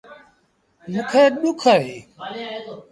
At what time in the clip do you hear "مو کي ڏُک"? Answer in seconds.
0.91-1.61